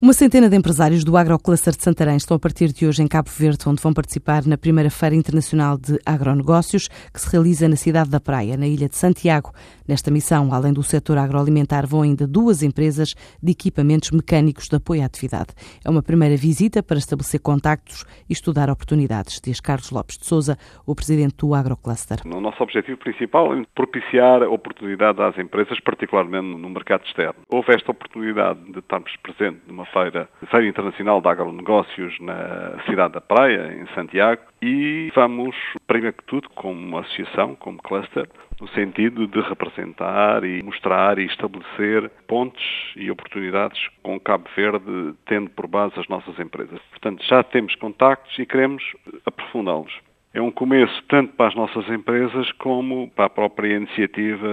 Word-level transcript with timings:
Uma 0.00 0.12
centena 0.12 0.48
de 0.48 0.56
empresários 0.56 1.02
do 1.02 1.16
Agrocluster 1.16 1.74
de 1.74 1.82
Santarém 1.82 2.16
estão 2.16 2.36
a 2.36 2.38
partir 2.38 2.72
de 2.72 2.86
hoje 2.86 3.02
em 3.02 3.08
Cabo 3.08 3.28
Verde, 3.36 3.68
onde 3.68 3.82
vão 3.82 3.92
participar 3.92 4.46
na 4.46 4.56
primeira 4.56 4.88
Feira 4.90 5.16
Internacional 5.16 5.76
de 5.76 5.98
Agronegócios, 6.06 6.86
que 7.12 7.20
se 7.20 7.28
realiza 7.28 7.68
na 7.68 7.74
cidade 7.74 8.08
da 8.08 8.20
Praia, 8.20 8.56
na 8.56 8.68
ilha 8.68 8.88
de 8.88 8.94
Santiago. 8.94 9.52
Nesta 9.88 10.10
missão, 10.10 10.52
além 10.52 10.72
do 10.74 10.82
setor 10.82 11.16
agroalimentar, 11.16 11.86
vão 11.86 12.02
ainda 12.02 12.26
duas 12.26 12.62
empresas 12.62 13.14
de 13.42 13.52
equipamentos 13.52 14.10
mecânicos 14.10 14.68
de 14.68 14.76
apoio 14.76 15.02
à 15.02 15.06
atividade. 15.06 15.54
É 15.82 15.88
uma 15.88 16.02
primeira 16.02 16.36
visita 16.36 16.82
para 16.82 16.98
estabelecer 16.98 17.40
contactos 17.40 18.04
e 18.28 18.34
estudar 18.34 18.68
oportunidades, 18.68 19.40
diz 19.42 19.60
Carlos 19.60 19.90
Lopes 19.90 20.18
de 20.18 20.26
Souza, 20.26 20.58
o 20.86 20.94
presidente 20.94 21.36
do 21.38 21.54
Agrocluster. 21.54 22.18
O 22.26 22.40
nosso 22.40 22.62
objetivo 22.62 22.98
principal 22.98 23.54
é 23.54 23.62
propiciar 23.74 24.42
oportunidade 24.42 25.22
às 25.22 25.38
empresas, 25.38 25.80
particularmente 25.80 26.46
no 26.46 26.68
mercado 26.68 27.04
externo. 27.06 27.40
Houve 27.48 27.74
esta 27.74 27.90
oportunidade 27.90 28.60
de 28.70 28.80
estarmos 28.80 29.16
presentes 29.22 29.62
numa 29.66 29.86
feira, 29.86 30.28
Feira 30.50 30.68
Internacional 30.68 31.22
de 31.22 31.28
Agronegócios 31.28 32.14
na 32.20 32.78
cidade 32.84 33.14
da 33.14 33.20
Praia, 33.22 33.72
em 33.72 33.86
Santiago, 33.94 34.42
e 34.60 35.10
vamos, 35.14 35.56
primeiro 35.86 36.16
que 36.16 36.24
tudo, 36.24 36.48
como 36.50 36.98
associação, 36.98 37.54
como 37.54 37.78
cluster, 37.82 38.28
no 38.60 38.68
sentido 38.68 39.26
de 39.26 39.40
representar 39.40 40.44
e 40.44 40.62
mostrar 40.62 41.18
e 41.18 41.26
estabelecer 41.26 42.10
pontes 42.26 42.64
e 42.96 43.10
oportunidades 43.10 43.78
com 44.02 44.18
Cabo 44.18 44.48
Verde, 44.56 45.14
tendo 45.26 45.50
por 45.50 45.66
base 45.66 45.98
as 45.98 46.08
nossas 46.08 46.38
empresas. 46.38 46.80
Portanto, 46.90 47.24
já 47.24 47.42
temos 47.42 47.74
contactos 47.76 48.36
e 48.38 48.44
queremos 48.44 48.82
aprofundá-los 49.24 49.92
é 50.34 50.42
um 50.42 50.50
começo 50.50 51.02
tanto 51.08 51.32
para 51.34 51.48
as 51.48 51.54
nossas 51.54 51.88
empresas 51.88 52.52
como 52.52 53.08
para 53.10 53.24
a 53.24 53.30
própria 53.30 53.76
iniciativa 53.76 54.46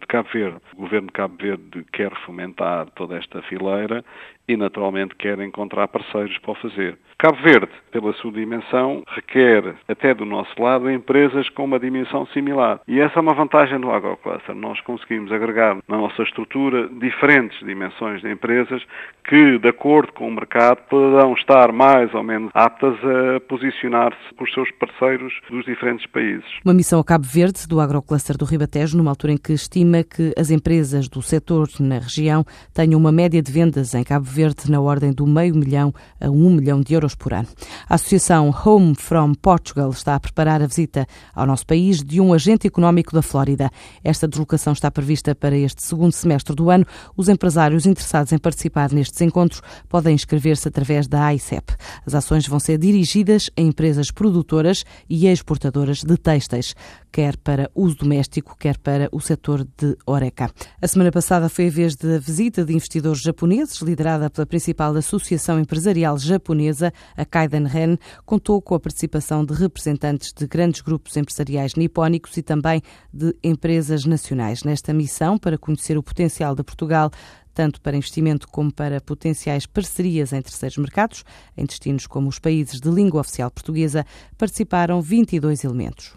de 0.00 0.06
Cabo 0.06 0.28
Verde. 0.32 0.58
O 0.74 0.82
governo 0.82 1.06
de 1.06 1.12
Cabo 1.12 1.36
Verde 1.40 1.86
quer 1.92 2.12
fomentar 2.26 2.86
toda 2.96 3.16
esta 3.16 3.40
fileira 3.42 4.04
e, 4.48 4.56
naturalmente, 4.56 5.14
quer 5.14 5.38
encontrar 5.40 5.86
parceiros 5.88 6.36
para 6.38 6.50
o 6.50 6.54
fazer. 6.56 6.98
Cabo 7.16 7.36
Verde, 7.42 7.70
pela 7.92 8.12
sua 8.14 8.32
dimensão, 8.32 9.04
requer, 9.06 9.74
até 9.86 10.14
do 10.14 10.24
nosso 10.24 10.50
lado, 10.60 10.90
empresas 10.90 11.48
com 11.50 11.64
uma 11.64 11.78
dimensão 11.78 12.26
similar. 12.28 12.80
E 12.88 12.98
essa 12.98 13.18
é 13.18 13.22
uma 13.22 13.34
vantagem 13.34 13.78
do 13.78 13.90
AgroCluster. 13.90 14.54
Nós 14.54 14.80
conseguimos 14.80 15.30
agregar 15.30 15.76
na 15.86 15.98
nossa 15.98 16.22
estrutura 16.22 16.88
diferentes 16.88 17.58
dimensões 17.60 18.22
de 18.22 18.30
empresas 18.30 18.82
que, 19.24 19.58
de 19.58 19.68
acordo 19.68 20.12
com 20.12 20.26
o 20.26 20.32
mercado, 20.32 20.78
poderão 20.88 21.34
estar 21.34 21.70
mais 21.72 22.12
ou 22.14 22.22
menos 22.22 22.50
aptas 22.54 22.96
a 23.04 23.38
posicionar-se 23.40 24.34
com 24.34 24.44
os 24.44 24.52
seus 24.54 24.70
parceiros 24.72 25.19
dos 25.50 25.64
diferentes 25.64 26.06
países. 26.10 26.44
Uma 26.64 26.72
missão 26.72 26.98
a 26.98 27.04
Cabo 27.04 27.26
Verde 27.26 27.66
do 27.66 27.80
AgroCluster 27.80 28.36
do 28.36 28.44
Ribatejo, 28.44 28.96
numa 28.96 29.10
altura 29.10 29.32
em 29.32 29.36
que 29.36 29.52
estima 29.52 30.02
que 30.02 30.32
as 30.36 30.50
empresas 30.50 31.08
do 31.08 31.20
setor 31.20 31.68
na 31.78 31.98
região 31.98 32.44
tenham 32.72 32.98
uma 32.98 33.12
média 33.12 33.42
de 33.42 33.52
vendas 33.52 33.94
em 33.94 34.02
Cabo 34.02 34.24
Verde 34.24 34.70
na 34.70 34.80
ordem 34.80 35.12
do 35.12 35.26
meio 35.26 35.54
milhão 35.54 35.92
a 36.20 36.30
um 36.30 36.50
milhão 36.50 36.80
de 36.80 36.94
euros 36.94 37.14
por 37.14 37.34
ano. 37.34 37.48
A 37.88 37.94
Associação 37.94 38.54
Home 38.64 38.94
from 38.94 39.34
Portugal 39.34 39.90
está 39.90 40.14
a 40.14 40.20
preparar 40.20 40.62
a 40.62 40.66
visita 40.66 41.06
ao 41.34 41.46
nosso 41.46 41.66
país 41.66 42.02
de 42.02 42.20
um 42.20 42.32
agente 42.32 42.66
económico 42.66 43.14
da 43.14 43.22
Flórida. 43.22 43.70
Esta 44.02 44.26
deslocação 44.26 44.72
está 44.72 44.90
prevista 44.90 45.34
para 45.34 45.56
este 45.56 45.82
segundo 45.82 46.12
semestre 46.12 46.54
do 46.54 46.70
ano. 46.70 46.86
Os 47.16 47.28
empresários 47.28 47.86
interessados 47.86 48.32
em 48.32 48.38
participar 48.38 48.92
nestes 48.92 49.20
encontros 49.20 49.60
podem 49.88 50.14
inscrever-se 50.14 50.68
através 50.68 51.06
da 51.06 51.24
AICEP. 51.24 51.74
As 52.06 52.14
ações 52.14 52.46
vão 52.46 52.58
ser 52.58 52.78
dirigidas 52.78 53.50
a 53.56 53.60
empresas 53.60 54.10
produtoras 54.10 54.84
e 55.10 55.26
exportadoras 55.26 56.04
de 56.04 56.16
têxteis, 56.16 56.74
quer 57.10 57.36
para 57.36 57.68
uso 57.74 57.96
doméstico, 57.96 58.56
quer 58.56 58.78
para 58.78 59.08
o 59.10 59.20
setor 59.20 59.66
de 59.76 59.96
Oreca. 60.06 60.48
A 60.80 60.86
semana 60.86 61.10
passada 61.10 61.48
foi 61.48 61.66
a 61.66 61.70
vez 61.70 61.96
da 61.96 62.18
visita 62.18 62.64
de 62.64 62.72
investidores 62.72 63.20
japoneses, 63.20 63.82
liderada 63.82 64.30
pela 64.30 64.46
principal 64.46 64.94
associação 64.94 65.58
empresarial 65.58 66.16
japonesa, 66.16 66.92
a 67.16 67.24
Kaiden 67.24 67.66
Ren, 67.66 67.96
contou 68.24 68.62
com 68.62 68.76
a 68.76 68.80
participação 68.80 69.44
de 69.44 69.52
representantes 69.52 70.32
de 70.32 70.46
grandes 70.46 70.80
grupos 70.80 71.16
empresariais 71.16 71.74
nipónicos 71.74 72.36
e 72.36 72.42
também 72.42 72.80
de 73.12 73.34
empresas 73.42 74.04
nacionais. 74.04 74.62
Nesta 74.62 74.92
missão, 74.94 75.36
para 75.36 75.58
conhecer 75.58 75.98
o 75.98 76.02
potencial 76.02 76.54
de 76.54 76.62
Portugal, 76.62 77.10
tanto 77.54 77.80
para 77.80 77.96
investimento 77.96 78.48
como 78.48 78.72
para 78.72 79.00
potenciais 79.00 79.66
parcerias 79.66 80.32
em 80.32 80.42
terceiros 80.42 80.78
mercados, 80.78 81.24
em 81.56 81.64
destinos 81.64 82.06
como 82.06 82.28
os 82.28 82.38
países 82.38 82.80
de 82.80 82.90
língua 82.90 83.20
oficial 83.20 83.50
portuguesa, 83.50 84.06
participaram 84.38 85.00
22 85.00 85.64
elementos. 85.64 86.14